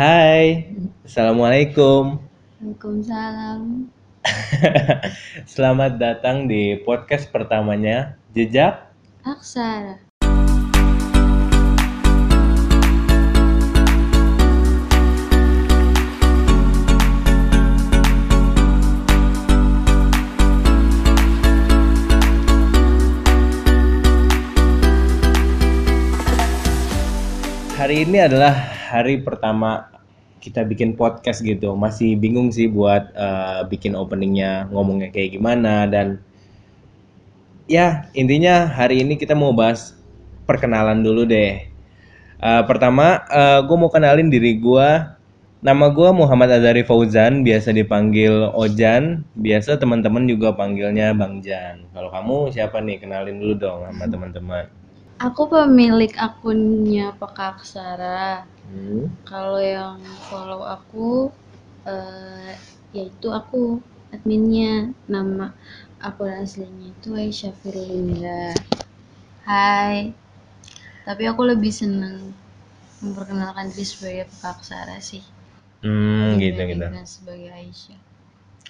[0.00, 0.64] Hai,
[1.04, 2.16] Assalamualaikum.
[2.56, 3.92] Waalaikumsalam.
[5.52, 8.80] Selamat datang di podcast pertamanya Jejak.
[9.28, 10.00] Aksara.
[27.76, 29.86] Hari ini adalah hari pertama
[30.42, 31.78] kita bikin podcast gitu.
[31.78, 36.18] Masih bingung sih buat eh, bikin openingnya, ngomongnya kayak gimana dan
[37.70, 39.94] ya intinya hari ini kita mau bahas
[40.50, 41.70] perkenalan dulu deh.
[42.40, 43.22] Eh, pertama,
[43.68, 44.90] gue mau kenalin diri gue.
[45.60, 49.28] Nama gue Muhammad Azari Fauzan, biasa dipanggil Ojan.
[49.36, 51.84] Biasa teman-teman juga panggilnya Bang Jan.
[51.92, 52.96] Kalau kamu siapa nih?
[52.96, 54.79] Kenalin dulu dong sama teman-teman.
[55.20, 58.48] Aku pemilik akunnya Peka Aksara.
[58.64, 59.04] Hmm.
[59.28, 60.00] Kalau yang
[60.32, 61.28] follow aku,
[61.84, 62.56] eh,
[62.96, 63.84] yaitu aku
[64.16, 64.96] adminnya.
[65.04, 65.52] Nama
[66.00, 68.56] akun aslinya itu Aisyah Firlinda.
[69.44, 70.16] Hai.
[71.04, 72.32] Tapi aku lebih seneng
[73.04, 75.20] memperkenalkan diri sebagai Peka Aksara sih.
[75.84, 76.88] Hmm, gitu gitu.
[77.04, 78.00] sebagai Aisyah.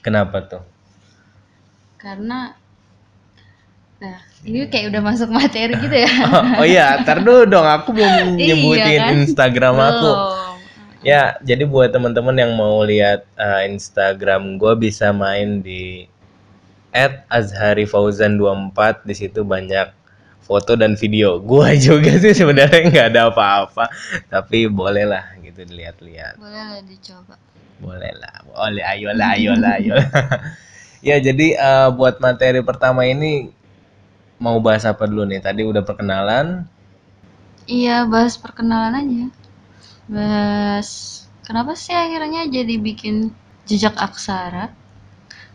[0.03, 0.67] Kenapa tuh?
[1.95, 2.59] Karena
[4.01, 4.17] Nah,
[4.49, 6.09] ini kayak udah masuk materi gitu ya.
[6.61, 7.69] Oh, iya, ntar dulu dong.
[7.69, 9.13] Aku belum Iya nyebutin kan?
[9.21, 10.09] Instagram aku.
[10.09, 10.57] Belum.
[11.01, 16.09] Ya, jadi buat teman-teman yang mau lihat uh, Instagram gue bisa main di
[16.93, 19.93] @azharifauzan24 di situ banyak
[20.45, 21.39] foto dan video.
[21.41, 23.89] Gua juga sih sebenarnya nggak ada apa-apa,
[24.33, 26.37] tapi boleh lah gitu dilihat-lihat.
[26.41, 27.37] Boleh lah dicoba.
[27.81, 28.85] Boleh lah, boleh.
[28.85, 30.09] Ayolah, ayolah, ayolah.
[31.01, 33.49] ya, jadi uh, buat materi pertama ini
[34.45, 35.41] mau bahas apa dulu nih?
[35.47, 36.47] Tadi udah perkenalan.
[37.79, 39.25] Iya, bahas perkenalan aja.
[40.15, 40.91] Bahas
[41.47, 43.17] kenapa sih akhirnya jadi bikin
[43.69, 44.65] jejak aksara?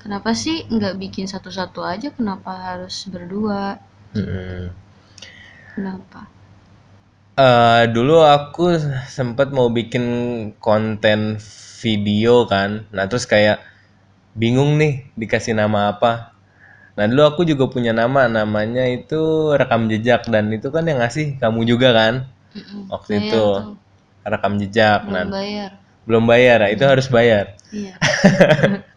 [0.04, 2.10] Kenapa sih nggak bikin satu-satu aja?
[2.18, 3.64] Kenapa harus berdua?
[4.16, 4.72] Mm-mm.
[5.76, 6.28] Kenapa?
[7.36, 8.64] Eh, dulu aku
[9.18, 10.06] sempet mau bikin
[10.66, 11.20] konten
[11.84, 12.88] video kan.
[12.96, 13.58] Nah, terus kayak
[14.42, 16.35] bingung nih dikasih nama apa.
[16.96, 21.36] Nah, dulu aku juga punya nama, namanya itu rekam jejak dan itu kan yang ngasih
[21.42, 22.14] kamu juga kan
[22.56, 22.86] Mm-mm.
[22.92, 23.78] waktu Bayar itu tuh,
[24.26, 25.02] rekam jejak.
[25.04, 25.72] belum Nah, bayar.
[26.08, 27.46] belum bayar, ya, itu harus bayar.
[27.72, 27.96] Iya.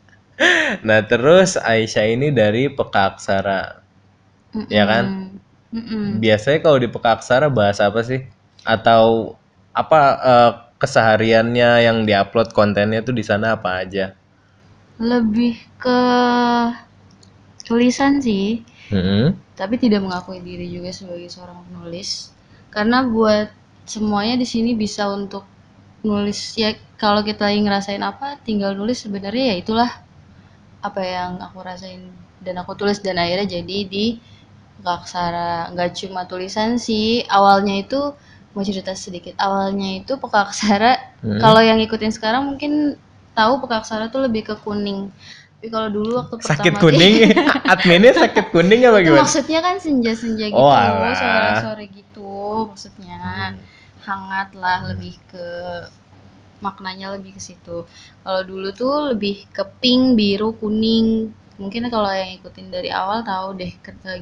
[0.87, 3.83] Nah, terus Aisyah ini dari Peka Aksara.
[4.71, 5.05] Ya kan?
[5.73, 6.23] Mm-mm.
[6.23, 8.21] Biasanya kalau di Peka Aksara bahas apa sih?
[8.75, 9.37] Atau
[9.83, 10.01] apa
[10.33, 14.07] eh, kesehariannya yang diupload kontennya tuh di sana apa aja?
[14.99, 15.97] Lebih ke
[17.69, 18.65] tulisan sih.
[18.93, 19.37] Mm-mm.
[19.61, 22.33] tapi tidak mengakui diri juga sebagai seorang penulis
[22.75, 23.49] karena buat
[23.85, 25.45] semuanya di sini bisa untuk
[26.07, 26.71] nulis ya
[27.03, 29.91] kalau kita lagi ngerasain apa tinggal nulis sebenarnya ya itulah
[30.89, 32.03] apa yang aku rasain
[32.45, 34.07] dan aku tulis dan akhirnya jadi di
[34.79, 38.01] Pekaksara nggak cuma tulisan sih awalnya itu
[38.55, 41.43] mau cerita sedikit awalnya itu Pekaksara Hmm.
[41.43, 42.95] kalau yang ngikutin sekarang mungkin
[43.35, 45.11] tahu Pekaksara tuh lebih ke kuning
[45.59, 47.15] tapi kalau dulu waktu pertama Sakit kuning,
[47.75, 49.27] adminnya sakit kuning apa gimana?
[49.27, 50.71] maksudnya kan senja-senja gitu, Oh,
[51.19, 52.31] sore-sore gitu
[52.71, 53.19] maksudnya.
[54.07, 55.47] Hangat lah lebih ke
[56.63, 57.87] maknanya lebih ke situ.
[58.23, 61.35] Kalau dulu tuh lebih ke pink, biru, kuning.
[61.59, 63.73] Mungkin kalau yang ikutin dari awal tahu deh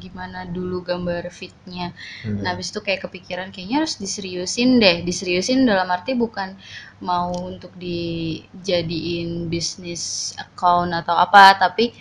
[0.00, 1.92] gimana dulu gambar fitnya.
[2.24, 2.40] Hmm.
[2.40, 5.04] Nah, habis itu kayak kepikiran kayaknya harus diseriusin deh.
[5.04, 6.56] Diseriusin dalam arti bukan
[7.04, 11.92] mau untuk dijadiin bisnis account atau apa, tapi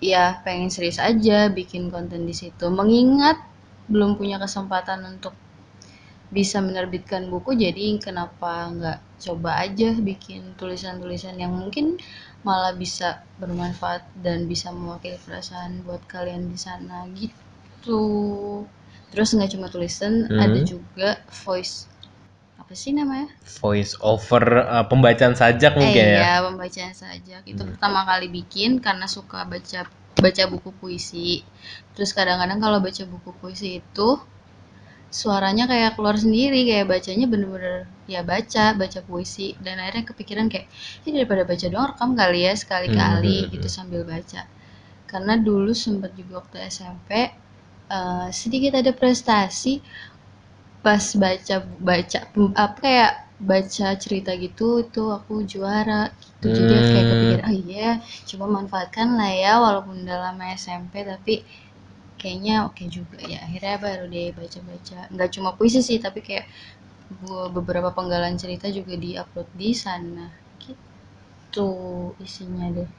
[0.00, 2.68] ya pengen serius aja bikin konten di situ.
[2.68, 3.40] Mengingat
[3.88, 5.32] belum punya kesempatan untuk
[6.26, 11.96] bisa menerbitkan buku, jadi kenapa nggak coba aja bikin tulisan-tulisan yang mungkin
[12.48, 13.08] malah bisa
[13.42, 18.02] bermanfaat dan bisa mewakili perasaan buat kalian di sana gitu.
[19.12, 20.40] Terus nggak cuma tulisan, Hmm.
[20.44, 21.08] ada juga
[21.44, 21.74] voice
[22.60, 23.28] apa sih namanya?
[23.62, 24.44] Voice over
[24.76, 26.22] eh, pembacaan sajak mungkin eh, ya.
[26.24, 27.42] iya, pembacaan sajak.
[27.52, 27.70] Itu Hmm.
[27.74, 29.80] pertama kali bikin karena suka baca
[30.24, 31.28] baca buku puisi.
[31.94, 34.08] Terus kadang-kadang kalau baca buku puisi itu
[35.10, 40.66] suaranya kayak keluar sendiri, kayak bacanya bener-bener ya baca, baca puisi dan akhirnya kepikiran kayak
[41.06, 43.50] ini daripada baca doang rekam kali ya sekali-kali Hmm.
[43.54, 44.46] gitu sambil baca.
[45.10, 47.10] Karena dulu sempat juga waktu SMP
[47.90, 49.82] eh, sedikit ada prestasi
[50.84, 51.56] pas baca
[51.88, 52.18] baca
[52.64, 53.12] apa kayak
[53.50, 57.10] baca cerita gitu itu aku juara gitu jadi kayak Hmm.
[57.12, 57.88] kepikir oh iya
[58.28, 61.34] coba manfaatkan lah ya walaupun udah lama SMP tapi
[62.20, 63.38] kayaknya oke juga ya.
[63.46, 64.98] Akhirnya baru deh baca-baca.
[65.14, 66.46] Nggak cuma puisi sih tapi kayak
[67.20, 70.26] bu- beberapa penggalan cerita juga diupload di sana.
[70.64, 71.68] Gitu
[72.26, 72.90] isinya deh.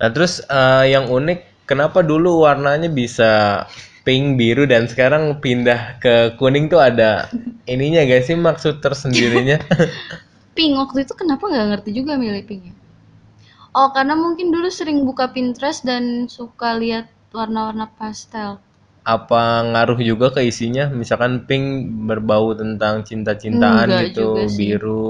[0.00, 3.64] Nah, terus eh, yang unik, kenapa dulu warnanya bisa
[4.04, 7.32] pink, biru, dan sekarang pindah ke kuning tuh ada
[7.64, 9.56] ininya gak sih maksud tersendirinya?
[10.56, 12.74] pink waktu itu kenapa nggak ngerti juga milih pink ya?
[13.78, 16.04] Oh karena mungkin dulu sering buka Pinterest dan
[16.36, 17.06] suka lihat
[17.36, 18.50] warna-warna pastel.
[19.16, 20.84] Apa ngaruh juga ke isinya?
[21.00, 21.64] Misalkan pink
[22.08, 24.28] berbau tentang cinta-cintaan Enggak gitu,
[24.58, 25.08] biru.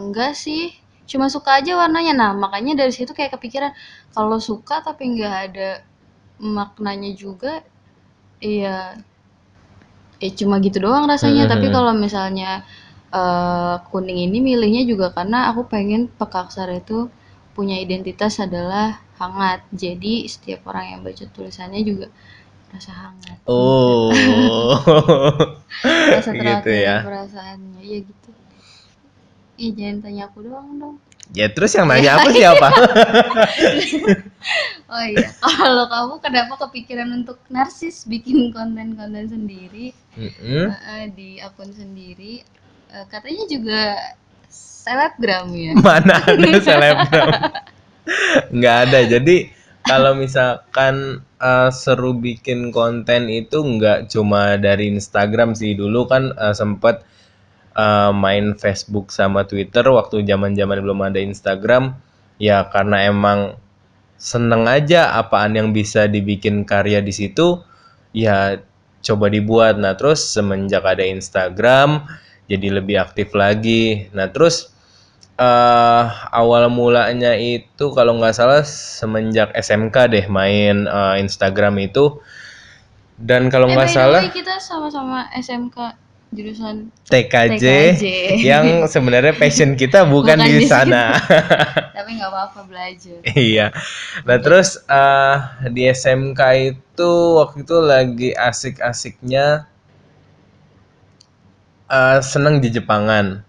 [0.00, 0.64] enggak sih.
[1.10, 2.12] Cuma suka aja warnanya.
[2.20, 3.72] Nah makanya dari situ kayak kepikiran
[4.14, 5.70] kalau suka tapi nggak ada
[6.58, 7.52] maknanya juga
[8.52, 8.76] iya
[10.24, 11.44] eh cuma gitu doang rasanya.
[11.52, 12.64] Tapi kalau misalnya
[13.12, 17.08] eh, kuning ini milihnya juga karena aku pengen pekaksar itu
[17.56, 22.06] punya identitas adalah hangat jadi setiap orang yang baca tulisannya juga
[22.72, 24.12] rasa hangat Oh,
[26.12, 27.00] rasa gitu ya.
[27.04, 28.30] perasaannya iya gitu
[29.56, 30.96] Ih, jangan tanya aku doang dong.
[31.32, 32.68] Ya terus yang nanya aku siapa?
[34.86, 40.70] Oh iya, kalau kamu kenapa kepikiran untuk narsis bikin konten-konten sendiri Mm-mm.
[40.70, 42.46] eh, di akun sendiri?
[42.94, 43.80] Eh, katanya juga
[44.46, 45.74] selebgram ya.
[45.74, 47.30] Mana ada selebgram?
[48.56, 49.00] Nggak ada.
[49.06, 49.50] Jadi
[49.86, 55.74] kalau misalkan eh, seru bikin konten itu nggak cuma dari Instagram sih.
[55.78, 57.02] Dulu kan eh, sempet
[57.74, 61.98] eh, main Facebook sama Twitter waktu zaman-zaman belum ada Instagram.
[62.36, 63.56] Ya karena emang
[64.16, 67.60] seneng aja apaan yang bisa dibikin karya di situ
[68.16, 68.56] ya
[69.04, 72.08] coba dibuat nah terus semenjak ada Instagram
[72.48, 74.72] jadi lebih aktif lagi nah terus
[75.36, 82.20] eh awal mulanya itu kalau nggak salah semenjak SMK deh main eh, Instagram itu
[83.20, 85.76] dan kalau Eh, nggak the salah kita sama-sama SMK
[86.34, 88.04] jurusan TKJ, TKJ.
[88.50, 91.14] yang sebenarnya passion kita bukan, Bukan di sana
[92.06, 93.18] tapi nggak apa-apa belajar.
[93.34, 93.74] Iya.
[94.22, 95.36] Nah, terus eh,
[95.74, 96.40] di SMK
[96.70, 99.66] itu waktu itu lagi asik-asiknya
[101.90, 103.42] eh, seneng di Jepangan.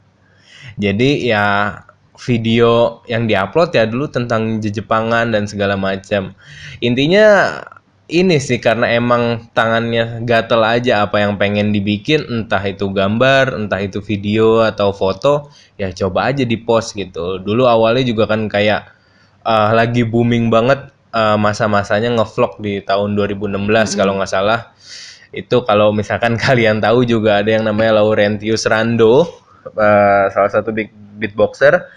[0.78, 1.74] Jadi ya
[2.18, 6.34] video yang diupload ya dulu tentang Jepangan dan segala macam.
[6.82, 7.58] Intinya
[8.08, 13.84] ini sih karena emang tangannya gatel aja apa yang pengen dibikin entah itu gambar, entah
[13.84, 17.38] itu video atau foto, ya coba aja di post gitu.
[17.44, 18.88] Dulu awalnya juga kan kayak
[19.44, 24.72] eh, lagi booming banget eh, masa-masanya ngevlog di tahun 2016 kalau nggak salah.
[25.36, 29.28] Itu kalau misalkan kalian tahu juga ada yang namanya Laurentius Rando,
[29.74, 31.88] eh, salah satu big beatboxer.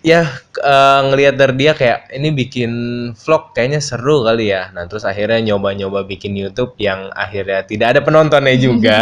[0.00, 0.24] Ya
[0.64, 2.72] eh, ngelihat dari dia kayak ini bikin
[3.20, 4.72] vlog kayaknya seru kali ya.
[4.72, 8.98] Nah terus akhirnya nyoba-nyoba bikin YouTube yang akhirnya tidak ada penontonnya juga.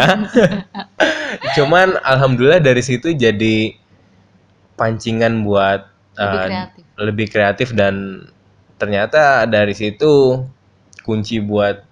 [1.57, 3.79] Cuman alhamdulillah dari situ jadi
[4.79, 5.87] pancingan buat
[6.19, 6.85] Lebih eh, kreatif.
[6.99, 8.27] lebih kreatif dan
[8.79, 10.43] ternyata dari situ
[11.07, 11.88] kunci buat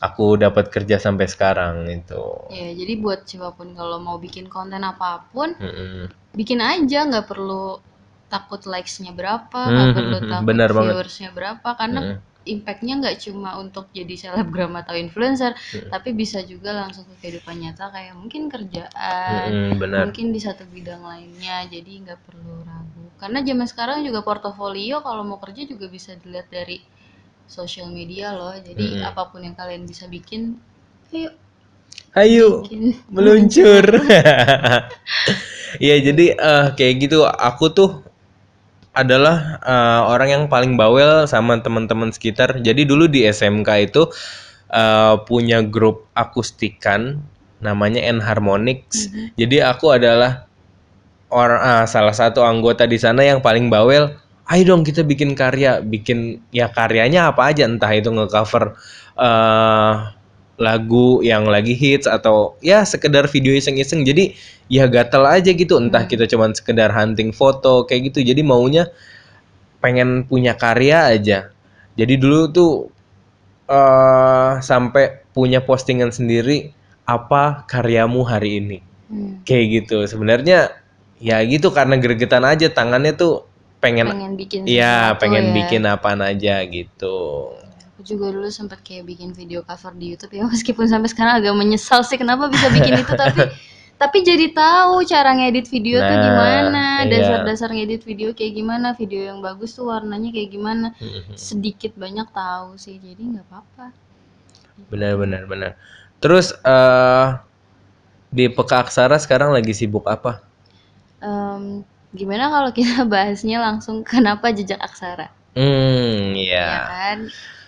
[0.00, 2.22] aku dapat kerja sampai sekarang itu.
[2.56, 6.10] Ya, jadi buat siapa pun kalau mau bikin konten apa pun, Mm-mm.
[6.38, 7.66] bikin aja nggak perlu
[8.32, 10.98] takut likes-nya berapa, Hmm, nggak perlu hmm, hmm, takut banget.
[10.98, 12.22] viewersnya berapa, karena Mm-mm.
[12.54, 15.90] impactnya nggak cuma untuk jadi selebgram atau influencer, Hmm.
[15.92, 20.08] tapi bisa juga langsung ke kehidupan nyata kayak mungkin kerjaan, Mm-mm, benar.
[20.08, 23.06] mungkin di satu bidang lainnya, jadi nggak perlu ragu.
[23.20, 26.76] Karena zaman sekarang juga portofolio kalau mau kerja juga bisa dilihat dari
[27.46, 29.08] sosial media loh, jadi Mm-mm.
[29.08, 30.58] apa pun yang kalian bisa bikin,
[31.12, 31.30] ayo
[32.14, 32.94] Ayo bikin.
[33.14, 33.84] meluncur.
[35.82, 37.90] Iya jadi eh, kayak gitu aku tuh
[38.94, 42.62] adalah eh, orang yang paling bawel sama teman-teman sekitar.
[42.62, 44.06] Jadi dulu di SMK itu
[44.70, 47.22] eh, punya grup akustikan
[47.62, 49.10] namanya Enharmonics.
[49.40, 50.46] Jadi aku adalah
[51.32, 54.14] orang ah, salah satu anggota di sana yang paling bawel.
[54.44, 58.76] Ayo dong kita bikin karya, bikin ya karyanya apa aja entah itu ngecover
[59.16, 59.94] eh
[60.54, 64.04] lagu yang lagi hits atau ya sekedar video iseng-iseng.
[64.04, 64.36] Jadi
[64.68, 68.20] ya gatel aja gitu entah kita cuman sekedar hunting foto kayak gitu.
[68.20, 68.92] Jadi maunya
[69.82, 71.38] pengen punya karya aja.
[71.98, 72.72] Jadi dulu tuh
[73.68, 76.72] eh sampai punya postingan sendiri
[77.08, 78.78] apa karyamu hari ini
[79.12, 80.72] Hmm, kayak gitu sebenarnya
[81.20, 83.44] ya gitu karena gregetan aja tangannya tuh
[83.84, 85.54] pengen pengen bikin iya pengen ya.
[85.60, 87.52] bikin apaan aja gitu
[87.94, 91.54] Aku juga dulu sempat kayak bikin video cover di YouTube ya meskipun sampai sekarang agak
[91.54, 93.44] menyesal sih kenapa bisa bikin itu tapi
[93.94, 97.10] tapi jadi tahu cara ngedit video tuh Nah, gimana, iya.
[97.14, 100.90] dasar-dasar ngedit video kayak gimana, video yang bagus tuh warnanya kayak gimana.
[101.38, 102.98] Sedikit banyak tahu sih.
[102.98, 103.86] Jadi nggak apa-apa.
[104.90, 105.70] benar benar benar
[106.18, 107.26] terus eh
[108.34, 110.42] Di Peka Aksara sekarang lagi sibuk apa?
[111.22, 115.28] Em, gimana kalau kita bahasnya langsung kenapa jejak aksara?
[115.54, 116.70] Hmm, Ya ya.
[116.86, 117.18] kan?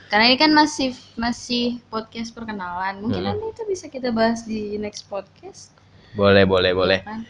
[0.07, 3.03] Karena ini kan masih masih podcast perkenalan.
[3.03, 3.35] Mungkin Hmm.
[3.35, 5.75] nanti itu bisa kita bahas di next podcast.
[6.15, 7.01] Boleh, boleh, boleh.
[7.03, 7.21] ya kan?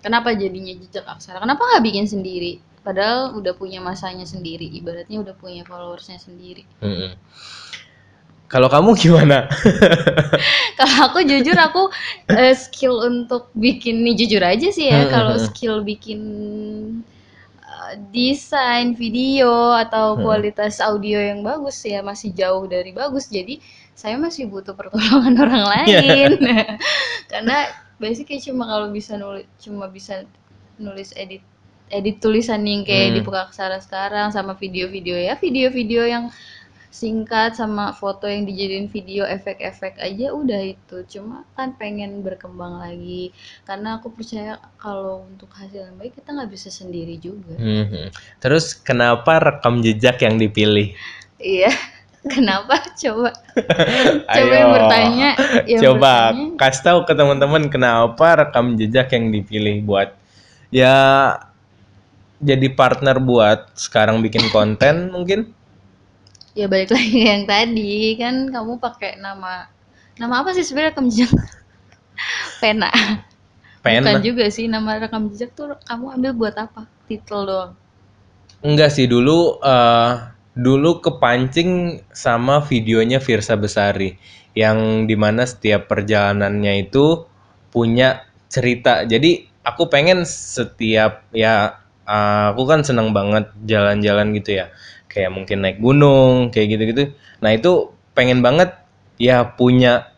[0.00, 1.36] Kenapa jadinya jejak aksara?
[1.38, 2.64] Kenapa nggak bikin sendiri?
[2.80, 6.64] Padahal udah punya masanya sendiri, ibaratnya udah punya followersnya sendiri.
[6.80, 7.12] Mm-mm.
[8.48, 9.44] Kalau kamu gimana?
[10.80, 11.92] Kalau aku jujur aku
[12.32, 15.04] eh, skill untuk bikin nih jujur aja sih ya.
[15.04, 15.48] Hmm, Kalau hmm, hmm.
[15.52, 16.20] skill bikin
[17.60, 23.28] eh, desain video atau kualitas audio yang bagus ya masih jauh dari bagus.
[23.28, 23.60] Jadi
[23.92, 26.00] saya masih butuh pertolongan orang Iya.
[26.00, 26.30] lain.
[27.32, 30.24] Karena basically cuma kalau bisa nulis cuma bisa
[30.78, 31.42] nulis edit
[31.88, 33.26] edit tulisan yang kayak di Hmm.
[33.26, 36.24] Buka Aksara sekarang sama video-video ya video-video yang
[36.90, 43.30] singkat sama foto yang dijadiin video efek-efek aja udah itu cuma kan pengen berkembang lagi
[43.62, 48.08] karena aku percaya kalau untuk hasil yang baik kita nggak bisa sendiri juga Mhm.
[48.38, 50.96] Terus kenapa rekam jejak yang dipilih?
[51.36, 51.68] iya
[52.34, 53.30] kenapa coba
[54.26, 54.50] coba Ayo.
[54.50, 55.28] yang bertanya
[55.64, 56.56] yang Coba bertanya.
[56.58, 60.16] kasih tahu ke teman-teman kenapa rekam jejak yang dipilih buat
[60.68, 60.96] ya
[62.38, 65.57] jadi partner buat sekarang bikin konten mungkin?
[66.58, 69.70] Ya balik lagi yang tadi kan kamu pakai nama
[70.18, 71.30] nama apa sih sebenarnya rekam jejak
[72.62, 72.90] pena
[73.86, 74.18] bukan Pena.
[74.18, 77.72] juga sih nama rekam jejak tuh kamu ambil buat apa titel doang
[78.58, 84.18] Enggak sih dulu eh dulu kepancing sama videonya Virsa Besari
[84.58, 87.22] yang di mana setiap perjalanannya itu
[87.70, 89.06] punya cerita.
[89.06, 94.74] Jadi aku pengen setiap ya eh, aku kan seneng banget jalan-jalan gitu ya.
[95.08, 97.04] Kayak mungkin naik gunung kayak gitu-gitu.
[97.40, 98.76] Nah itu pengen banget
[99.16, 100.12] ya punya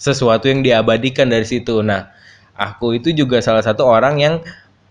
[0.00, 1.84] sesuatu yang diabadikan dari situ.
[1.84, 2.10] Nah
[2.56, 4.34] aku itu juga salah satu orang yang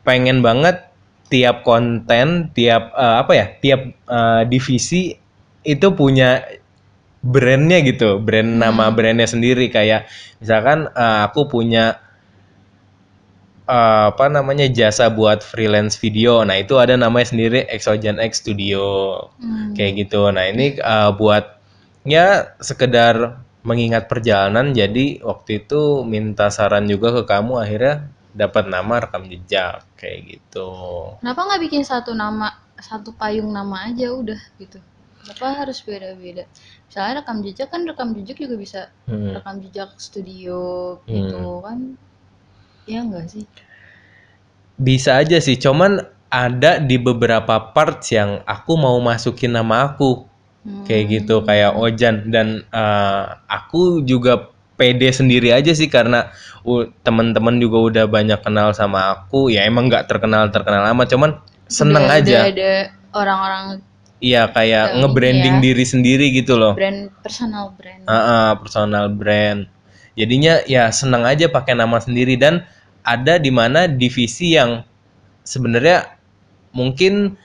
[0.07, 0.87] pengen banget
[1.31, 5.15] tiap konten, tiap eh, apa ya, tiap eh, divisi
[5.61, 6.43] itu punya
[7.21, 10.09] brandnya gitu, brand nama brandnya sendiri kayak
[10.41, 12.01] misalkan eh, aku punya
[13.75, 18.83] eh, apa namanya jasa buat freelance video, nah itu ada namanya sendiri Exogen X Studio
[19.41, 19.73] Hmm.
[19.77, 20.21] kayak gitu.
[20.35, 21.45] Nah ini eh, buat
[22.15, 22.27] ya
[22.69, 23.15] sekedar
[23.69, 25.81] mengingat perjalanan, jadi waktu itu
[26.13, 27.95] minta saran juga ke kamu akhirnya
[28.41, 30.69] dapat nama rekam jejak kayak gitu.
[31.21, 32.47] Kenapa nggak bikin satu nama,
[32.79, 34.79] satu payung nama aja udah gitu?
[35.21, 36.43] Kenapa harus beda-beda?
[36.89, 39.37] Misalnya rekam jejak kan rekam jejak juga bisa Hmm.
[39.37, 40.59] rekam jejak studio
[41.05, 41.79] gitu kan?
[42.91, 43.47] Ya enggak sih?
[44.75, 50.27] Bisa aja sih, cuman ada di beberapa parts yang aku mau masukin nama aku
[50.61, 50.85] Hmm.
[50.85, 56.29] kayak gitu kayak Ojan dan eh, aku juga pede sendiri aja sih karena
[56.61, 61.31] u- teman-teman juga udah banyak kenal sama aku ya emang nggak terkenal terkenal amat cuman
[61.65, 62.71] seneng Udah- aja Udah ada
[63.09, 63.65] orang-orang
[64.21, 65.63] iya kayak Eh, nge-branding iya.
[65.65, 68.05] diri sendiri gitu loh brand personal brand.
[68.05, 69.65] Ah, ah, personal brand
[70.13, 72.69] jadinya ya seneng aja pakai nama sendiri dan
[73.01, 74.85] ada di mana divisi yang
[75.43, 76.17] sebenarnya
[76.71, 77.35] mungkin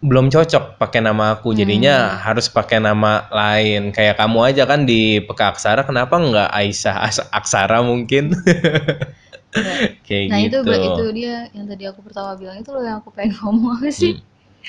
[0.00, 1.52] belum cocok pakai nama aku.
[1.52, 3.92] Jadinya harus pakai nama lain.
[3.92, 8.32] Kayak kamu aja kan di Peka Aksara kenapa nggak Aisyah Aksara mungkin?
[10.06, 10.72] Kayak Nah itu gitu.
[10.72, 14.22] itu dia yang tadi aku pertama bilang itu loh yang aku pengen ngomong apa sih?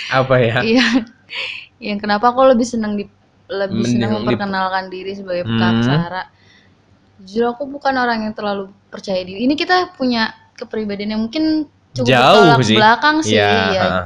[0.10, 0.58] apa ya?
[0.72, 0.88] Iya.
[1.82, 3.08] yang kenapa aku lebih senang di
[3.48, 5.60] lebih senang memperkenalkan diri sebagai Hmm.
[7.26, 9.46] Jujur aku bukan orang yang terlalu percaya diri.
[9.46, 12.78] Ini kita punya kepribadian yang mungkin cukup Jauh sih.
[12.78, 13.82] belakang sih, Iya, ya.
[13.84, 14.02] ha.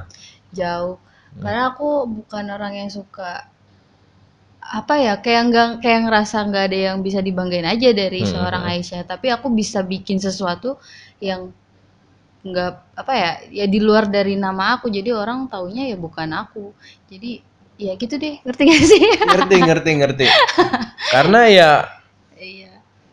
[0.51, 0.95] Jauh.
[1.36, 3.48] Karena aku bukan orang yang suka
[4.65, 8.63] apa ya kayak nggak kayak ngerasa nggak ada yang bisa dibanggain aja dari Hmm, seorang
[8.65, 8.72] hmm.
[8.74, 10.81] Aisyah tapi aku bisa bikin sesuatu
[11.22, 11.53] yang
[12.41, 13.31] nggak apa ya
[13.62, 16.74] ya di luar dari nama aku jadi orang taunya ya bukan aku
[17.05, 17.41] jadi
[17.77, 19.01] ya gitu deh ngerti gak sih
[19.34, 20.25] ngerti ngerti ngerti
[21.13, 21.69] karena ya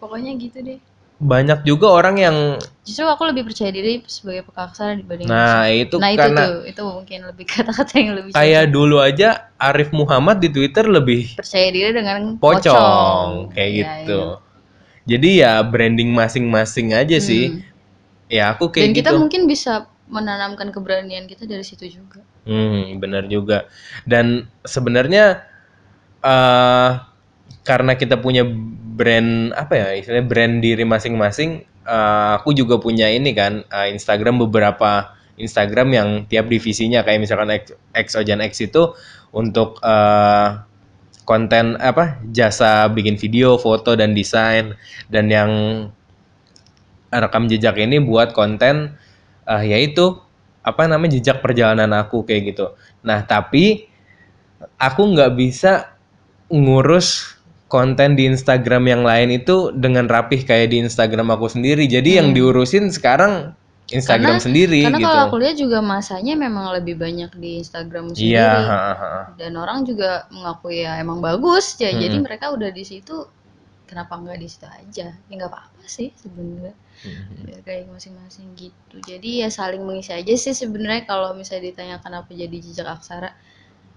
[0.03, 0.79] pokoknya gitu deh
[1.23, 2.37] banyak juga orang yang
[2.83, 6.83] justru aku lebih percaya diri sebagai pekaksara dibanding nah itu nah itu karena tuh itu
[6.83, 11.95] mungkin lebih kata-kata yang lebih kayak dulu aja Arif Muhammad di Twitter lebih percaya diri
[11.95, 14.21] dengan pocong kayak Iya, gitu.
[14.35, 14.51] iya.
[15.03, 17.59] Jadi ya branding masing-masing aja sih.
[17.59, 18.31] Hmm.
[18.31, 19.19] Ya aku dan kayak kita gitu.
[19.19, 23.67] mungkin bisa menanamkan keberanian kita dari situ juga Hmm, benar juga.
[24.07, 25.43] Dan sebenarnya
[26.23, 26.91] eh
[27.63, 28.43] karena kita punya
[28.93, 34.45] brand apa ya istilahnya brand diri masing-masing, eh, aku juga punya ini kan eh, Instagram
[34.49, 37.51] beberapa Instagram yang tiap divisinya kayak misalkan
[37.97, 38.93] X, Ojan X itu
[39.33, 40.49] untuk eh,
[41.25, 44.77] konten apa jasa bikin video, foto dan desain
[45.09, 45.51] dan yang
[47.09, 49.01] rekam jejak ini buat konten
[49.49, 50.21] eh, yaitu
[50.63, 52.77] apa namanya jejak perjalanan aku kayak gitu.
[53.03, 53.89] Nah tapi
[54.79, 55.99] aku nggak bisa
[56.53, 57.41] ngurus
[57.73, 61.89] konten di Instagram yang lain itu dengan rapih kayak di Instagram aku sendiri.
[61.89, 63.57] Jadi yang diurusin sekarang
[63.89, 65.09] Instagram Karena- sendiri Karena gitu.
[65.09, 68.37] kalau aku lihat juga masanya memang lebih banyak di Instagram sendiri.
[68.37, 69.23] Iya, ha, ha, ha.
[69.41, 71.89] Dan orang juga mengakui ya emang bagus ya.
[71.89, 72.25] Jadi Mm-mm.
[72.29, 73.25] mereka udah di situ
[73.89, 75.09] kenapa nggak di situ aja?
[75.17, 76.77] Ya nggak apa-apa sih sebenarnya.
[77.43, 78.97] Biar kayak masing-masing gitu.
[79.03, 83.33] Jadi ya saling mengisi aja sih sebenarnya kalau misalnya ditanya kenapa jadi jejak aksara.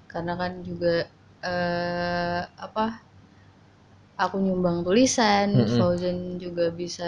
[0.08, 1.08] Karena kan juga
[1.46, 3.00] eh apa
[4.24, 5.78] aku nyumbang tulisan, Mm-mm.
[5.78, 7.08] Fauzan juga bisa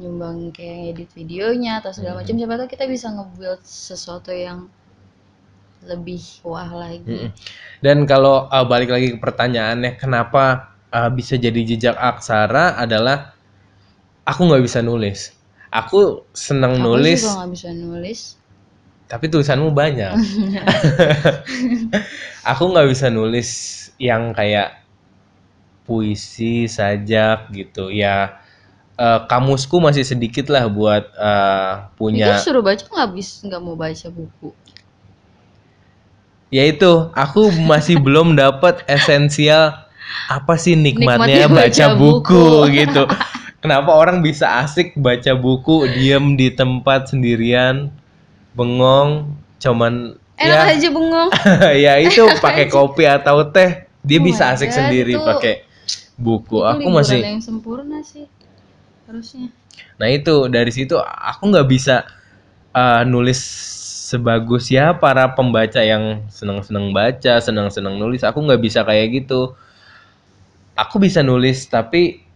[0.00, 4.58] nyumbang kayak edit videonya atau segala macam siapa tahu kita bisa nge-build sesuatu yang
[5.90, 7.06] lebih wah lagi.
[7.08, 7.30] Mm-mm.
[7.84, 13.32] Dan kalau uh, balik lagi ke pertanyaannya, kenapa uh, bisa jadi jejak aksara adalah
[14.28, 15.20] aku nggak bisa nulis.
[15.72, 18.20] Aku senang Aku nulis, juga nggak bisa nulis.
[19.08, 20.14] tapi tulisanmu banyak.
[22.50, 23.48] aku nggak bisa nulis
[23.98, 24.77] yang kayak
[25.88, 27.88] puisi, sajak gitu.
[27.88, 28.44] Ya
[28.94, 32.36] uh, kamusku masih sedikit lah buat uh, Itu punya.
[32.36, 34.52] suruh baca nggak bisa nggak mau baca buku.
[36.48, 39.84] Ya itu, aku masih belum dapat esensial
[40.28, 42.72] apa sih nikmatnya Nikmatnya baca, baca buku, buku.
[42.72, 43.02] gitu.
[43.58, 47.90] Kenapa orang bisa asik baca buku, diem di tempat sendirian,
[48.54, 51.28] bengong, cuman Enak ya aja bengong.
[51.84, 55.54] ya itu pakai kopi atau teh, dia Oh bisa asik God, sendiri itu- pakai
[56.18, 56.60] buku.
[56.60, 58.26] Itu aku masih yang sempurna sih
[59.06, 59.54] harusnya.
[59.96, 62.04] Nah itu dari situ aku nggak bisa
[62.74, 63.38] uh, nulis
[64.08, 68.26] sebagus ya para pembaca yang seneng-seneng baca, seneng-seneng nulis.
[68.26, 69.54] Aku nggak bisa kayak gitu.
[70.74, 72.26] Aku bisa nulis tapi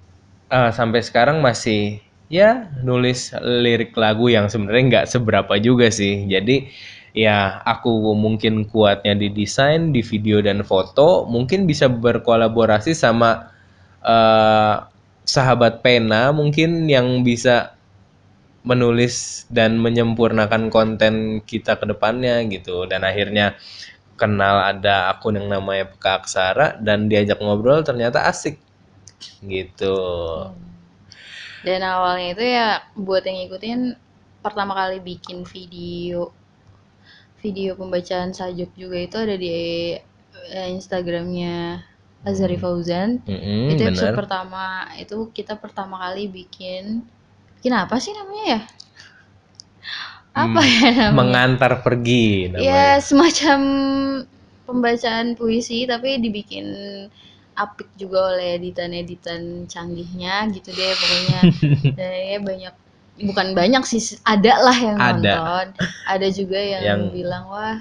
[0.48, 1.98] uh, sampai sekarang masih
[2.32, 6.24] ya nulis lirik lagu yang sebenarnya nggak seberapa juga sih.
[6.30, 6.70] Jadi
[7.12, 13.51] ya aku mungkin kuatnya di desain, di video dan foto, mungkin bisa berkolaborasi sama
[14.02, 14.74] eh,
[15.22, 17.78] sahabat pena mungkin yang bisa
[18.62, 22.86] menulis dan menyempurnakan konten kita ke depannya gitu.
[22.86, 23.58] Dan akhirnya
[24.14, 28.58] kenal ada akun yang namanya Peka Aksara dan diajak ngobrol ternyata asik
[29.42, 29.98] gitu.
[31.62, 33.80] Dan awalnya itu ya buat yang ngikutin
[34.42, 36.34] pertama kali bikin video
[37.38, 39.54] video pembacaan sajak juga itu ada di
[40.54, 41.82] eh, Instagramnya
[42.22, 43.18] Azari Fauzan.
[43.26, 44.18] Mm-mm, itu episode benar.
[44.22, 47.02] pertama itu kita pertama kali bikin
[47.58, 48.60] bikin apa sih namanya ya?
[50.32, 51.12] Apa Hmm, ya namanya?
[51.12, 52.84] Mengantar pergi Ya namanya.
[53.02, 53.58] semacam
[54.64, 56.66] pembacaan puisi tapi dibikin
[57.52, 61.40] apik juga oleh editan-editan canggihnya gitu deh pokoknya.
[61.98, 62.74] Dan ya banyak
[63.28, 65.10] bukan banyak sih ada lah yang Ada.
[65.12, 65.66] nonton.
[66.08, 67.76] Ada juga yang, Yang- bilang wah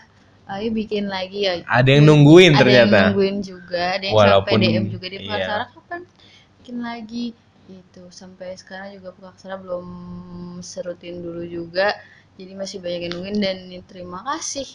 [0.52, 1.64] ayo bikin lagi ya.
[1.64, 2.98] Ada yang nungguin Ada yang ternyata.
[3.08, 5.24] nungguin juga, ada yang Walaupun- sampai DM juga di iya.
[5.24, 6.02] Pekaksara kapan
[6.60, 7.26] bikin lagi
[7.66, 8.04] gitu.
[8.10, 9.86] Sampai sekarang juga Pekaksara belum
[10.60, 11.96] serutin dulu juga.
[12.36, 14.68] Jadi masih banyak yang nungguin dan terima kasih.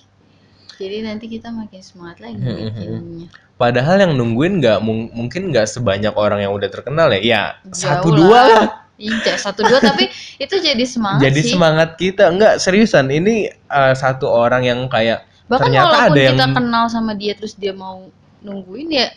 [0.77, 3.29] Jadi nanti kita makin semangat lagi Hmm, bikinnya.
[3.57, 7.21] Padahal yang nungguin nggak mung- mungkin nggak sebanyak orang yang udah terkenal ya.
[7.21, 8.67] Ya satu dua lah.
[8.97, 11.53] Iya, satu dua tapi itu jadi semangat Jadi sih.
[11.53, 16.37] semangat kita nggak seriusan ini eh, satu orang yang kayak Bahkan ternyata walaupun ada yang
[16.39, 18.11] kita kenal sama dia terus dia mau
[18.43, 19.09] nungguin ya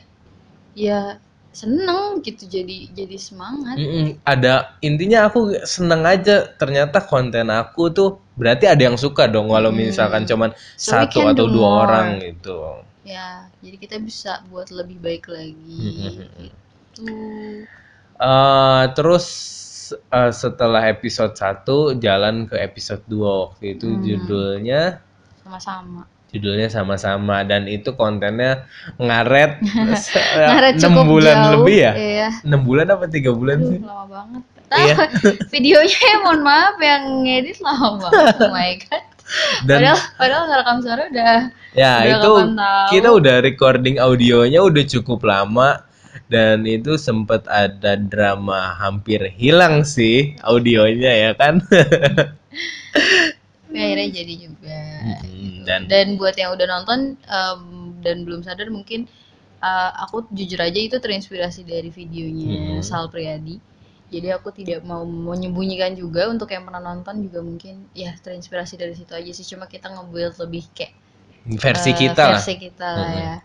[0.77, 0.99] ya
[1.49, 3.75] seneng gitu jadi jadi semangat.
[3.75, 9.49] Mm-mm, ada intinya aku seneng aja ternyata konten aku tuh berarti ada yang suka dong
[9.49, 9.81] walau Hmm.
[9.89, 11.81] misalkan cuman So satu atau dua more.
[11.89, 12.85] orang gitu.
[13.01, 16.13] Ya, jadi kita bisa buat lebih baik lagi.
[16.13, 16.53] Mm-mm.
[16.93, 17.09] Gitu.
[18.19, 19.25] Eh, terus
[20.11, 24.01] eh, setelah episode 1 jalan ke episode 2 waktu itu Hmm.
[24.05, 25.01] judulnya
[25.41, 26.05] Sama-sama.
[26.29, 29.57] Judulnya sama-sama dan itu kontennya ngaret
[30.39, 31.51] Ngaret enam cukup bulan jauh.
[31.57, 32.29] lebih ya Iya.
[32.43, 34.41] enam bulan apa tiga bulan Aduh, sih lama banget.
[34.69, 34.93] Iya.
[34.93, 35.07] Ah,
[35.51, 38.35] videonya ya, mohon maaf yang ngedit lama banget.
[38.39, 39.03] Oh my god.
[39.65, 41.35] dan padahal padahal ngerekam suara udah
[41.71, 42.87] ya udah itu tahu.
[42.89, 45.85] kita udah recording audionya udah cukup lama
[46.29, 51.61] dan itu sempat ada drama hampir hilang sih audionya ya kan
[53.69, 54.79] akhirnya jadi juga.
[55.05, 57.61] Mm, dan Dan buat yang udah nonton em,
[58.03, 59.07] dan belum sadar mungkin
[59.59, 62.85] eh, aku jujur aja itu terinspirasi dari videonya Mhm.
[62.85, 63.59] Sal Priadi.
[64.09, 68.97] Jadi aku tidak mau menyembunyikan juga untuk yang pernah nonton juga mungkin ya terinspirasi dari
[68.97, 69.45] situ aja sih.
[69.45, 70.93] Cuma kita nge-build lebih kayak
[71.61, 73.21] versi eh, kita lah versi kita lah Mhm.
[73.21, 73.35] ya.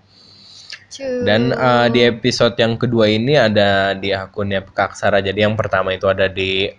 [0.94, 1.20] Cuy.
[1.26, 5.18] Dan eh, di episode yang kedua ini ada di akunnya Pekaksara.
[5.20, 6.70] Jadi yang pertama itu ada di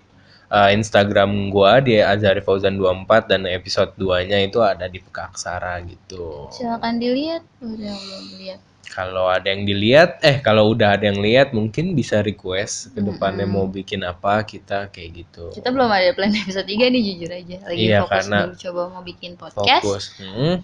[0.51, 5.81] uh, Instagram gua di Azari Fauzan 24 dan episode 2-nya itu ada di Peka Aksara
[5.85, 6.49] gitu.
[6.53, 8.59] Silakan dilihat udah belum lihat.
[8.85, 13.43] Kalau ada yang dilihat, eh kalau udah ada yang lihat mungkin bisa request ke depannya
[13.43, 15.51] mau bikin apa kita kayak gitu.
[15.51, 17.57] Kita belum ada plan episode 3 nih jujur aja.
[17.67, 19.83] Lagi Iya, fokus karena dulu coba mau bikin podcast.
[19.83, 20.05] Fokus.
[20.21, 20.63] Hmm.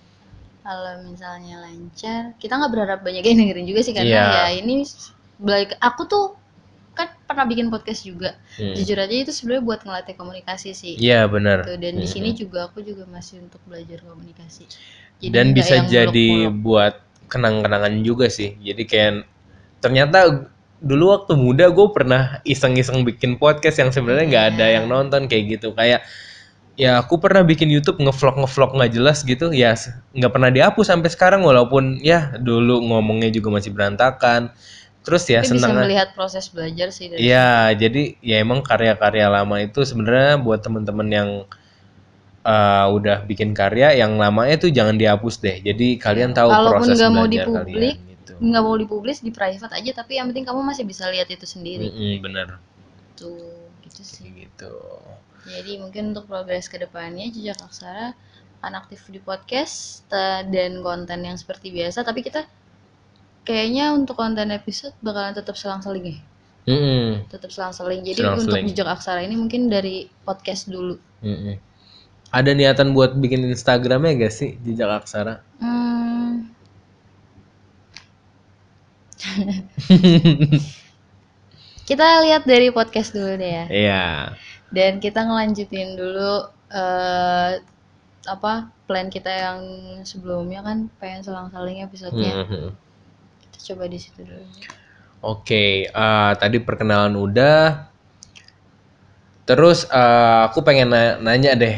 [0.62, 4.26] Kalau misalnya lancar, kita nggak berharap banyak yang dengerin juga sih karena Iya.
[4.32, 4.86] ya ini
[5.82, 6.26] aku tuh
[6.92, 8.36] kan pernah bikin podcast juga.
[8.60, 8.76] Hmm.
[8.76, 10.94] Jujur aja itu sebenarnya buat ngelatih komunikasi sih.
[11.00, 11.64] Iya benar.
[11.64, 11.80] Gitu.
[11.80, 12.14] Dan di Hmm.
[12.14, 14.68] sini juga aku juga masih untuk belajar komunikasi.
[15.22, 16.64] Jadi dan bisa jadi muluk-muluk.
[16.66, 16.96] buat
[17.32, 19.12] kenang-kenangan juga sih jadi kayak
[19.80, 20.52] ternyata
[20.84, 24.74] dulu waktu muda gue pernah iseng-iseng bikin podcast yang sebenarnya nggak ada Iya.
[24.76, 26.04] yang nonton kayak gitu kayak
[26.76, 29.80] ya aku pernah bikin YouTube ngevlog ngevlog nggak jelas gitu ya
[30.12, 34.52] nggak pernah dihapus sampai sekarang walaupun ya dulu ngomongnya juga masih berantakan
[35.02, 39.28] terus ya Tapi bisa senang melihat proses belajar sih dari Iya, jadi ya emang karya-karya
[39.34, 41.30] lama itu sebenarnya buat teman-teman yang
[42.46, 45.58] uh, udah bikin karya yang lamanya tuh jangan dihapus deh.
[45.62, 48.34] Jadi kalian tahu Kalaupun proses mau belajar dipublik, kalian gitu.
[48.38, 51.90] nggak mau dipublis di private aja tapi yang penting kamu masih bisa lihat itu sendiri
[51.90, 52.48] Mm-mm, bener
[53.18, 53.38] tuh
[53.86, 54.74] gitu sih Kayak gitu.
[55.50, 58.14] jadi mungkin untuk progres ke depannya jejak aksara
[58.62, 60.06] akan aktif di podcast
[60.54, 62.46] dan konten yang seperti biasa tapi kita
[63.52, 66.18] kayaknya untuk konten episode bakalan tetap selang-seling ya
[66.62, 68.64] Mm-mm, tetap selang-seling jadi Selang-seling.
[68.64, 71.60] untuk jejak aksara ini mungkin dari podcast dulu mm-mm.
[72.32, 75.44] Ada niatan buat bikin Instagramnya gak sih jejak aksara?
[75.60, 76.48] Hmm.
[81.84, 84.06] kita lihat dari podcast dulu deh ya Iya.
[84.72, 87.60] dan kita ngelanjutin dulu eh
[88.24, 88.54] apa
[88.86, 89.60] plan kita yang
[90.04, 92.70] sebelumnya kan pengen selang-seling episodenya Mhm.
[93.68, 94.46] Coba di situ dulu
[95.22, 97.94] Oke, eh, tadi perkenalan udah.
[99.46, 101.78] Terus eh, aku pengen na- nanya deh,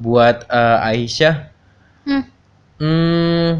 [0.00, 1.52] buat eh, Aisyah,
[2.08, 2.24] hmm.
[2.80, 3.50] hmm,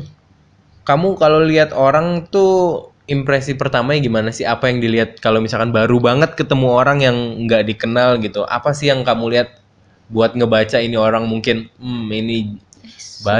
[0.88, 4.48] kamu kalau lihat orang tuh impresi pertamanya gimana sih?
[4.48, 8.48] Apa yang dilihat kalau misalkan baru banget ketemu orang yang nggak dikenal gitu?
[8.48, 9.60] Apa sih yang kamu lihat
[10.08, 12.36] buat ngebaca ini orang mungkin, hmm, ini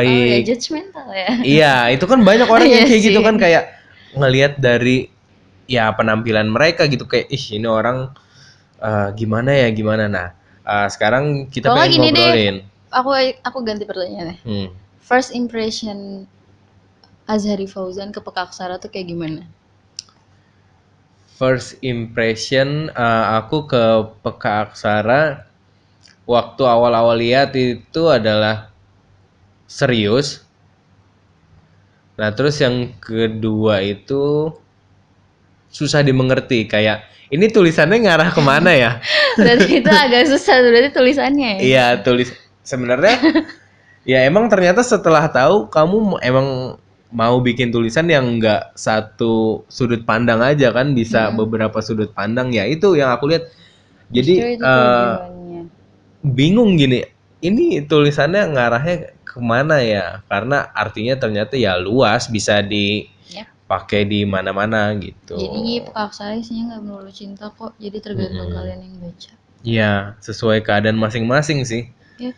[0.05, 3.37] Oh, ya, baik, judgmental ya Iya, itu kan banyak orang yang Iya kayak gitu kan
[3.39, 3.65] kayak
[4.17, 5.11] ngelihat dari
[5.69, 8.13] ya penampilan mereka gitu kayak ih ini orang
[8.83, 10.05] eh, gimana ya gimana.
[10.11, 10.29] Nah,
[10.65, 12.35] eh, sekarang kita nggak pengen deh.
[12.35, 12.57] ngobrolin.
[12.95, 13.11] aku
[13.49, 14.69] aku ganti pertanyaannya Hmm.
[15.03, 15.99] first impression
[17.35, 19.43] Azhari Fauzan ke Pekaksara tuh kayak gimana
[21.39, 23.85] First impression eh, aku ke
[24.23, 25.23] Peka Aksara
[26.35, 28.74] waktu awal-awal lihat itu adalah
[29.75, 30.47] serius.
[32.15, 34.55] Nah, terus yang kedua itu
[35.75, 37.03] susah dimengerti kayak
[37.35, 39.03] ini tulisannya ngarah ke mana ya?
[39.39, 42.31] berarti itu agak susah berarti tulisannya ya Iya tulis
[42.63, 43.19] sebenarnya
[44.15, 46.79] ya emang ternyata setelah tahu kamu emang
[47.11, 52.67] mau bikin tulisan yang enggak satu sudut pandang aja kan bisa beberapa sudut pandang ya
[52.67, 53.51] itu yang aku lihat
[54.15, 55.67] jadi tujuannya.
[56.23, 57.03] bingung gini
[57.49, 58.97] ini tulisannya ngarahnya
[59.29, 64.11] ke mana ya karena artinya ternyata ya luas bisa dipakai Ya.
[64.13, 67.73] di mana-mana gitu Jadi Pekaksara isinya nggak melulu cinta kok.
[67.85, 68.57] Jadi tergantung Mm-mm.
[68.57, 69.33] kalian yang baca.
[69.65, 69.93] Iya,
[70.27, 71.83] sesuai keadaan masing-masing sih.
[72.23, 72.33] Ya.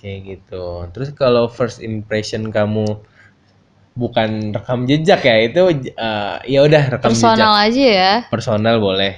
[0.00, 0.64] Kayak gitu.
[0.92, 2.84] Terus kalau first impression kamu
[3.94, 5.60] bukan rekam jejak ya, itu
[5.94, 7.64] eh, ya udah rekam Personal jejak.
[7.70, 8.14] aja ya.
[8.32, 9.12] Personal boleh.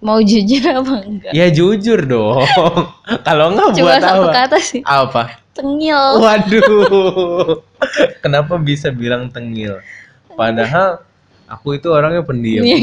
[0.00, 1.32] Mau jujur apa enggak?
[1.36, 2.40] Ya jujur dong.
[3.28, 4.32] kalau enggak Cuma buat satu apa?
[4.32, 4.80] kata sih.
[4.84, 5.22] Apa?
[5.52, 6.02] Tengil.
[6.20, 7.60] Waduh.
[8.24, 9.84] Kenapa bisa bilang tengil?
[10.32, 11.04] Padahal
[11.44, 12.64] aku itu orangnya pendiam.
[12.64, 12.80] Iya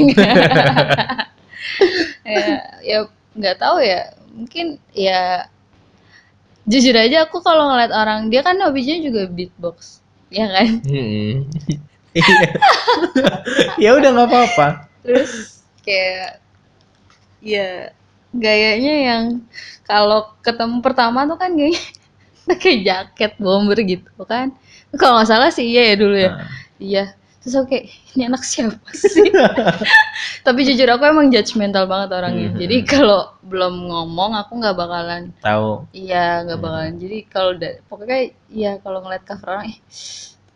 [2.27, 2.99] ya, ya
[3.33, 4.13] nggak tahu ya.
[4.37, 5.49] Mungkin ya
[6.69, 10.83] jujur aja aku kalau ngeliat orang dia kan hobinya juga beatbox, ya kan?
[10.85, 11.49] Hmm.
[13.81, 14.67] Ya udah nggak apa-apa.
[15.01, 16.43] Terus kayak
[17.41, 17.91] ya
[18.35, 19.23] gayanya yang
[19.87, 21.81] kalau ketemu pertama tuh kan gayanya
[22.47, 24.55] pakai jaket bomber gitu kan.
[24.95, 26.31] Kalau nggak salah sih iya ya dulu ya.
[26.31, 26.49] Nah.
[26.79, 27.05] Iya.
[27.47, 29.31] Terus aku kayak ini anak siapa sih?
[30.47, 32.51] Tapi jujur aku emang judgmental banget orangnya.
[32.51, 32.59] Mhm.
[32.59, 35.87] Jadi kalau belum ngomong aku nggak bakalan Tahu.
[35.95, 36.93] iya nggak bakalan.
[36.99, 37.51] Jadi kalau
[37.87, 38.19] pokoknya
[38.51, 39.79] iya kalau ngeliat cover orang eh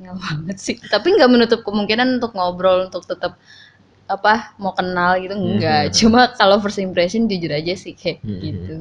[0.01, 0.75] banget sih.
[0.83, 3.39] Tapi nggak menutup kemungkinan untuk ngobrol untuk tetap
[4.11, 5.89] apa mau kenal gitu enggak.
[5.89, 5.93] Mhm.
[5.95, 8.39] Cuma kalau first impression jujur aja sih kayak Mhm.
[8.43, 8.75] gitu.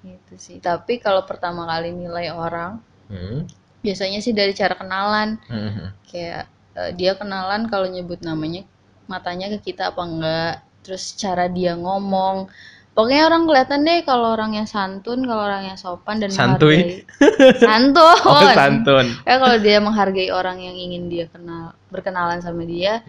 [0.00, 0.56] Gitu sih.
[0.60, 3.42] Tapi kalau pertama kali nilai orang Hmm.
[3.82, 5.90] biasanya sih dari cara kenalan Hmm.
[6.06, 6.46] kayak
[6.78, 8.62] eh, dia kenalan kalau nyebut namanya
[9.10, 10.54] matanya ke kita apa enggak
[10.86, 12.46] terus cara dia ngomong
[12.92, 17.06] pokoknya orang kelihatan deh kalau orang yang santun kalau orang yang sopan dan Santuy.
[17.06, 19.06] menghargai santun Oh, santun.
[19.24, 23.00] ya kalau dia menghargai orang yang ingin dia kenal berkenalan sama dia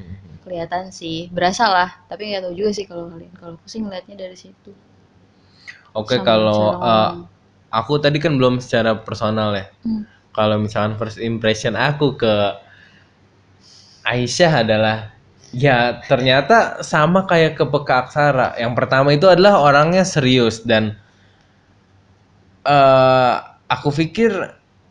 [0.42, 4.16] kelihatan sih berasa lah tapi nggak tahu juga sih kalau kalian kalau aku sih ngeliatnya
[4.18, 4.72] dari situ
[5.92, 7.28] Oke, Sama kalau ngomong.
[7.68, 9.68] aku tadi kan belum secara personal ya.
[9.84, 10.08] Hmm.
[10.32, 12.32] Kalau misalkan first impression aku ke
[14.02, 15.12] Aisyah adalah
[15.52, 18.56] ya ternyata sama kayak ke Aksara.
[18.60, 20.96] Yang pertama itu adalah orangnya serius dan
[22.68, 23.36] eh
[23.72, 24.32] aku pikir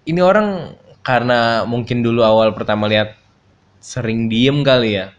[0.08, 3.16] ini orang karena mungkin dulu awal pertama lihat
[3.80, 5.12] sering diem kali ya.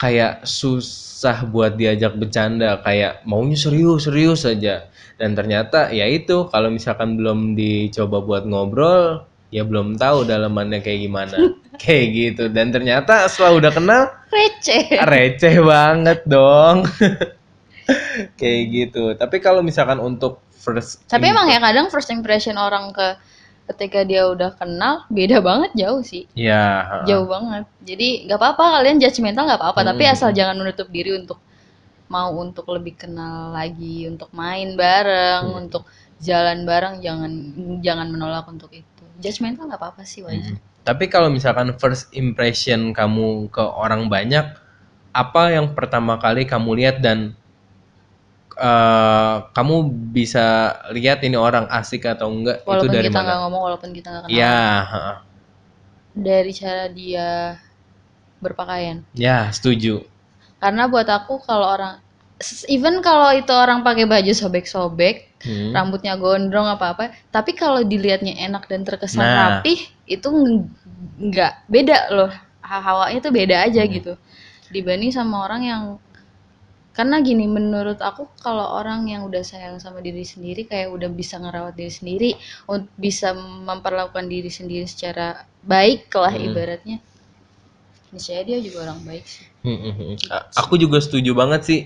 [0.00, 4.90] Kayak susah buat diajak bercanda, kayak maunya serius-serius saja.
[5.14, 11.00] Dan ternyata ya itu kalau misalkan belum dicoba buat ngobrol, ya belum tahu dalamannya kayak
[11.04, 11.36] gimana.
[11.82, 12.48] kayak gitu.
[12.48, 16.88] Dan ternyata setelah udah kenal, receh receh banget dong.
[18.40, 19.12] kayak gitu.
[19.14, 23.18] Tapi kalau misalkan untuk first tapi emang ya kadang first impression orang ke
[23.74, 29.02] ketika dia udah kenal beda banget jauh sih ya jauh banget jadi nggak apa-apa kalian
[29.02, 30.14] judgmental nggak apa-apa tapi Hmm.
[30.14, 31.42] asal jangan menutup diri untuk
[32.06, 35.60] mau untuk lebih kenal lagi untuk main bareng Hmm.
[35.66, 35.82] untuk
[36.22, 37.32] jalan bareng jangan
[37.82, 38.91] jangan menolak untuk itu
[39.22, 40.70] judgmental nggak apa-apa sih wajar Mm.
[40.82, 44.42] Tapi kalau misalkan first impression kamu ke orang banyak,
[45.14, 47.38] apa yang pertama kali kamu lihat dan
[48.58, 49.74] eh, kamu
[50.10, 54.08] bisa lihat ini orang asik atau enggak itu walaupun dari kita nggak ngomong walaupun kita
[54.10, 54.34] nggak kenal.
[54.34, 54.58] Ya,
[56.18, 57.28] dari cara dia
[58.42, 59.06] berpakaian.
[59.14, 60.02] Ya setuju.
[60.62, 61.98] karena buat aku kalau orang
[62.68, 65.74] even kalau itu orang pakai baju sobek-sobek Hmm.
[65.74, 69.34] rambutnya gondrong apa apa tapi kalau dilihatnya enak dan terkesan Nah.
[69.58, 69.74] rapih
[70.06, 70.70] itu ng-
[71.18, 72.30] nggak beda loh
[72.62, 73.90] Ha- hawanya tuh beda aja Hmm.
[73.90, 74.12] gitu
[74.70, 75.82] dibanding sama orang yang
[76.92, 81.42] karena gini menurut aku kalau orang yang udah sayang sama diri sendiri kayak udah bisa
[81.42, 82.30] ngerawat diri sendiri
[82.94, 83.34] bisa
[83.66, 86.46] memperlakukan diri sendiri secara baik lah Hmm.
[86.54, 87.02] ibaratnya
[88.12, 90.14] niscaya dia juga orang baik sih Hmm, hmm, hmm.
[90.30, 91.80] A- Aku juga setuju banget sih.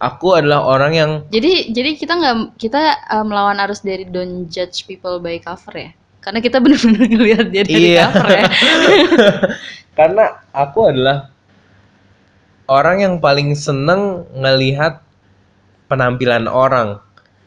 [0.00, 2.80] Aku adalah orang yang Jadi jadi kita nggak kita
[3.12, 5.92] uh, melawan arus dari don't judge people by cover ya.
[6.20, 8.04] Karena kita benar-benar ngelihat dia dari Iya.
[8.08, 8.44] cover ya.
[10.00, 10.24] karena
[10.56, 11.28] aku adalah
[12.64, 15.04] orang yang paling seneng ngelihat
[15.86, 16.96] penampilan orang.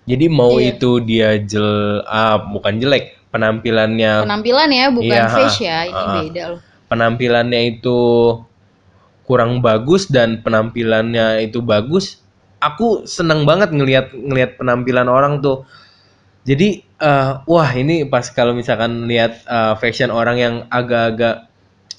[0.06, 0.76] Jadi mau Iya.
[0.78, 5.88] itu dia jel ah, bukan jelek, penampilannya Penampilan ya, bukan Iya, face ya.
[5.88, 6.16] Ini ha-ha.
[6.22, 6.62] beda loh.
[6.86, 7.98] penampilannya itu
[9.24, 12.22] kurang bagus dan penampilannya itu bagus.
[12.72, 15.68] Aku seneng banget ngelihat ngelihat penampilan orang tuh.
[16.44, 21.48] Jadi eh, wah ini pas kalau misalkan lihat eh, fashion orang yang agak-agak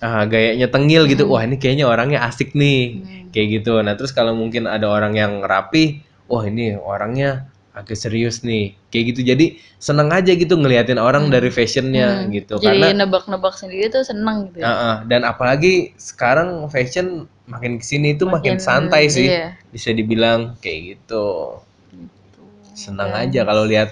[0.05, 3.29] ah, gayanya tengil gitu, wah ini kayaknya orangnya asik nih, Hmm.
[3.33, 3.81] kayak gitu.
[3.81, 9.04] Nah terus kalau mungkin ada orang yang rapi, wah ini orangnya agak serius nih, kayak
[9.14, 9.20] gitu.
[9.26, 9.46] Jadi
[9.82, 12.30] seneng aja gitu ngeliatin orang dari fashionnya Hmm.
[12.30, 12.54] gitu.
[12.62, 14.70] Jadi Karena nebak-nebak sendiri tuh seneng gitu ya.
[14.70, 19.58] Heeh, dan apalagi sekarang fashion makin ke sini itu makin, Makin, santai sih, iya.
[19.74, 21.58] bisa dibilang kayak gitu.
[21.92, 22.42] Gitu.
[22.72, 23.90] Senang Dan- aja kalau lihat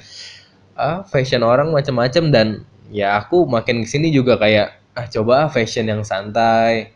[0.79, 2.49] ah, fashion orang macam-macam dan
[2.89, 6.95] ya aku makin ke sini juga kayak ah coba fashion yang santai.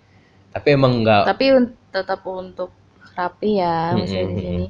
[0.55, 1.29] Tapi emang enggak.
[1.29, 2.71] Tapi un- tetap untuk
[3.17, 4.67] rapi ya maksudnya di Mm-mm, sini.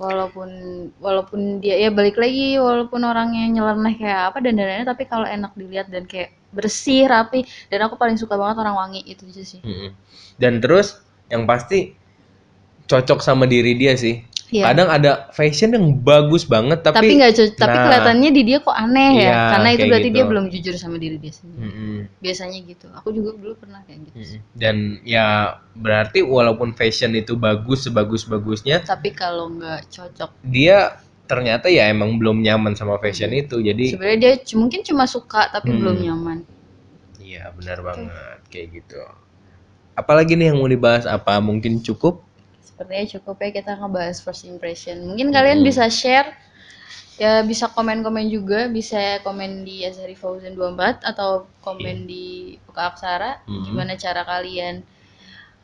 [0.00, 0.48] Walaupun
[0.96, 5.52] walaupun dia ya balik lagi walaupun orangnya nyeleneh kayak apa dan dandannya tapi kalau enak
[5.52, 9.60] dilihat dan kayak bersih rapi dan aku paling suka banget orang wangi itu aja sih.
[9.60, 9.92] Mm-mm.
[10.40, 11.92] Dan terus yang pasti
[12.88, 14.24] cocok sama diri dia sih.
[14.50, 14.64] Iya.
[14.74, 17.82] Kadang ada fashion yang bagus banget tapi, tapi nggak cocok tapi Nah.
[17.86, 20.30] kelihatannya di dia kok aneh ya Iya, karena itu berarti dia gitu.
[20.34, 21.96] belum jujur sama diri dia sendiri Mm-mm.
[22.18, 24.40] biasanya gitu aku juga dulu pernah kayak gitu Mm-mm.
[24.58, 25.26] Dan ya
[25.78, 30.98] berarti walaupun fashion itu bagus sebagus-bagusnya, tapi kalau nggak cocok dia
[31.30, 33.62] ternyata ya emang belum nyaman sama fashion itu.
[33.62, 35.78] Jadi sebenarnya dia mungkin cuma suka tapi Hmm.
[35.78, 36.38] belum nyaman
[37.22, 38.98] iya benar banget kayak gitu.
[39.94, 41.38] Apalagi nih yang mau dibahas apa?
[41.38, 42.24] Mungkin cukup?
[42.80, 45.68] Sepertinya cukup ya kita ngebahas first impression mungkin kalian Hmm.
[45.68, 46.32] bisa share
[47.20, 53.44] ya bisa komen-komen juga bisa komen di Azhari Fauzan 24 atau komen di Puka Aksara
[53.44, 53.68] Hmm.
[53.68, 54.80] gimana cara kalian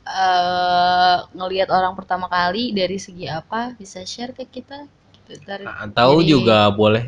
[0.07, 4.85] eh ngelihat orang pertama kali dari segi apa bisa share ke kita
[5.25, 7.03] gitu, Atau dari- juga boleh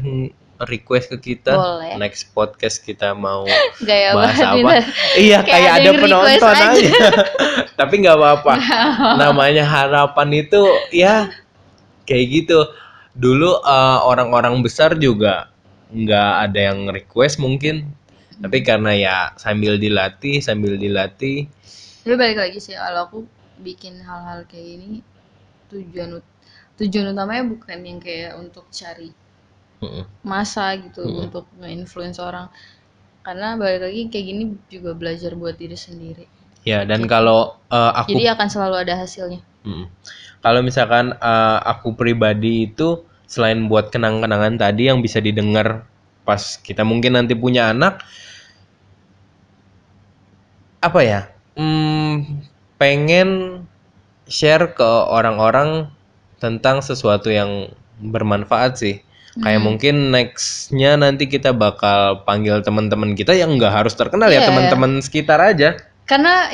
[0.67, 1.95] request ke kita Boleh.
[2.01, 3.47] next podcast kita mau
[3.89, 4.57] gaya bahas apa?
[4.57, 4.75] ini.
[5.31, 6.67] iya Kayak kayak ada penonton aja.
[6.75, 6.93] aja.
[7.79, 8.53] Tapi nggak apa-apa.
[9.23, 11.31] Namanya harapan itu ya
[12.09, 12.59] kayak gitu.
[13.15, 15.53] Dulu eh, orang-orang besar juga
[15.95, 17.87] nggak ada yang request mungkin.
[18.39, 21.51] Tapi karena ya sambil dilatih, sambil dilatih,
[22.09, 23.19] tapi balik lagi sih kalau aku
[23.61, 25.05] bikin hal-hal kayak ini
[25.69, 26.25] tujuan
[26.81, 29.13] tujuan utamanya bukan yang kayak untuk cari.
[30.27, 31.31] Masa gitu Mm-mm.
[31.31, 32.51] untuk nge-influence orang
[33.27, 36.27] karena balik lagi kayak gini juga belajar buat diri sendiri
[36.67, 39.91] Ya, dan kalau eh, aku jadi akan selalu ada hasilnya Mm.
[40.41, 45.85] Kalau misalkan uh, aku pribadi itu selain buat kenang-kenangan tadi yang bisa didengar
[46.23, 48.01] pas kita mungkin nanti punya anak,
[50.79, 51.21] apa ya?
[51.59, 52.43] Hmm,
[52.79, 53.63] pengen
[54.31, 55.91] share ke orang-orang
[56.39, 58.97] tentang sesuatu yang bermanfaat sih.
[59.37, 59.67] Kayak Hmm.
[59.67, 64.49] mungkin nextnya nanti kita bakal panggil teman-teman kita yang nggak harus terkenal ya Iya.
[64.49, 65.77] teman-teman sekitar aja.
[66.05, 66.49] karena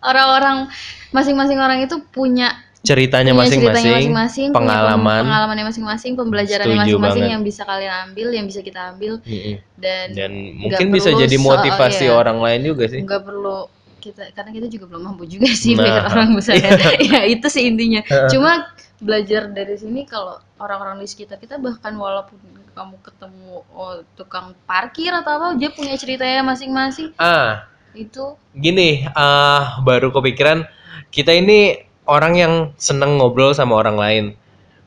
[0.00, 0.72] orang-orang
[1.10, 5.26] masing-masing orang itu punya Ceritanya masing-masing, pengalaman.
[5.26, 9.58] pengalamannya masing-masing, pembelajarannya masing-masing yang bisa kalian ambil, yang bisa kita ambil Mm-mm.
[9.74, 12.14] dan dan mungkin bisa jadi so- motivasi iya.
[12.14, 13.66] orang lain juga sih nggak perlu
[13.98, 15.82] kita karena kita juga belum mampu juga sih Nah.
[15.82, 16.78] biar orang bisa lihat.
[17.10, 18.00] ya itu sih intinya
[18.30, 22.40] cuma belajar dari sini kalau orang-orang di sekitar kita bahkan walaupun
[22.76, 27.16] kamu ketemu oh, tukang parkir atau apa dia punya ceritanya masing-masing.
[27.16, 27.68] Ah.
[27.96, 28.36] Itu.
[28.52, 30.68] Gini ah baru kepikiran
[31.08, 34.24] kita ini orang yang seneng ngobrol sama orang lain.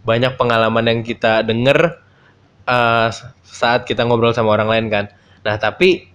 [0.05, 1.97] Banyak pengalaman yang kita denger
[2.69, 3.09] ah,
[3.41, 5.05] saat kita ngobrol sama orang lain kan.
[5.41, 6.05] Nah tapi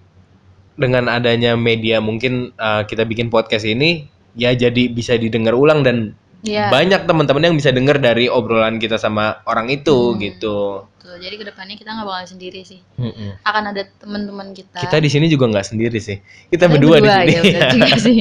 [0.78, 4.06] dengan adanya media mungkin ah, kita bikin podcast ini
[4.38, 8.94] ya jadi bisa didengar ulang dan ya banyak teman-teman yang bisa denger dari obrolan kita
[8.96, 10.20] sama orang itu Hmm.
[10.20, 10.56] gitu
[11.00, 13.36] tuh jadi ke depannya kita nggak bakal sendiri sih Mm-mm.
[13.40, 16.16] akan ada teman-teman kita Kita di sini juga nggak sendiri sih.
[16.48, 17.28] Kita Kita berdua, di berdua, sini.
[17.28, 18.18] ya benar juga sih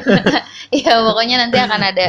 [0.72, 2.06] Iya pokoknya nanti akan ada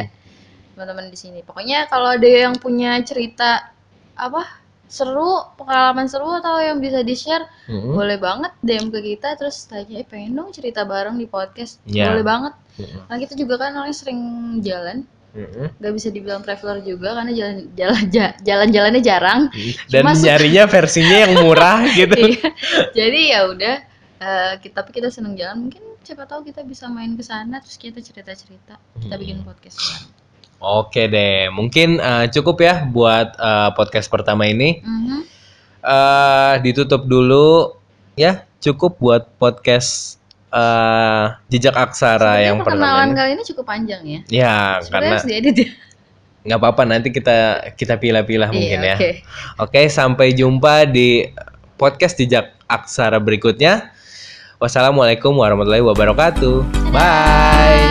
[0.71, 3.69] teman-teman di sini pokoknya kalau ada yang punya cerita
[4.15, 4.47] apa
[4.87, 7.91] seru pengalaman seru atau yang bisa di share Mm-mm.
[7.91, 12.09] boleh banget DM ke kita terus tanya eh pengen dong cerita bareng di podcast Ya.
[12.09, 13.01] boleh banget Mm-mm.
[13.05, 14.19] karena kita juga kan orangnya sering
[14.59, 15.67] jalan Mm-mm.
[15.79, 19.47] nggak bisa dibilang traveler juga karena jalan jalan ja- jalan-jalannya jarang
[19.87, 22.15] Dan Cuma nyarinya versinya yang murah gitu.
[22.17, 22.47] Iya.
[22.91, 23.75] jadi ya udah
[24.17, 27.75] eh, kita tapi kita seneng jalan mungkin siapa tahu kita bisa main ke sana terus
[27.75, 29.21] kita cerita cerita kita Hmm.
[29.21, 30.05] bikin podcast bareng
[30.61, 34.77] Oke deh, mungkin eh, cukup ya buat eh, podcast pertama ini.
[34.77, 35.19] Mhm.
[35.81, 37.73] eh ditutup dulu
[38.13, 40.20] ya, cukup buat podcast
[40.51, 45.31] eh, jejak aksara Sepertinya yang pertama perkenalan kali ini cukup panjang ya Ya, sebenarnya karena
[45.31, 45.67] ya
[46.41, 48.95] nggak apa-apa nanti kita kita pilah-pilah mungkin Iya, ya.
[48.97, 49.09] oke.
[49.61, 51.29] Oke, sampai jumpa di
[51.77, 53.93] podcast jejak aksara berikutnya.
[54.57, 56.65] Wassalamualaikum warahmatullahi wabarakatuh.
[56.93, 57.90] Bye.